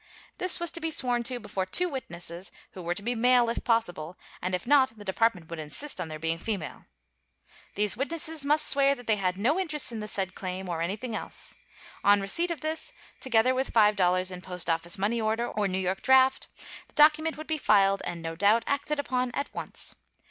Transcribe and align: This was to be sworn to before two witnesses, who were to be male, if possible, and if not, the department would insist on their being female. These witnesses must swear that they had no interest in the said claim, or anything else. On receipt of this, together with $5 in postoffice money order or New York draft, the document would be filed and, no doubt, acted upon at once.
This 0.39 0.59
was 0.59 0.71
to 0.71 0.79
be 0.81 0.89
sworn 0.89 1.21
to 1.25 1.39
before 1.39 1.67
two 1.67 1.87
witnesses, 1.87 2.51
who 2.71 2.81
were 2.81 2.95
to 2.95 3.03
be 3.03 3.13
male, 3.13 3.49
if 3.51 3.63
possible, 3.63 4.17
and 4.41 4.55
if 4.55 4.65
not, 4.65 4.97
the 4.97 5.05
department 5.05 5.47
would 5.47 5.59
insist 5.59 6.01
on 6.01 6.07
their 6.07 6.17
being 6.17 6.39
female. 6.39 6.85
These 7.75 7.95
witnesses 7.95 8.43
must 8.43 8.67
swear 8.67 8.95
that 8.95 9.05
they 9.05 9.17
had 9.17 9.37
no 9.37 9.59
interest 9.59 9.91
in 9.91 9.99
the 9.99 10.07
said 10.07 10.33
claim, 10.33 10.67
or 10.69 10.81
anything 10.81 11.15
else. 11.15 11.53
On 12.03 12.19
receipt 12.19 12.49
of 12.49 12.61
this, 12.61 12.91
together 13.19 13.53
with 13.53 13.71
$5 13.71 14.31
in 14.31 14.41
postoffice 14.41 14.97
money 14.97 15.21
order 15.21 15.47
or 15.47 15.67
New 15.67 15.77
York 15.77 16.01
draft, 16.01 16.47
the 16.87 16.93
document 16.95 17.37
would 17.37 17.45
be 17.45 17.59
filed 17.59 18.01
and, 18.03 18.23
no 18.23 18.35
doubt, 18.35 18.63
acted 18.65 18.97
upon 18.97 19.29
at 19.35 19.53
once. 19.53 19.93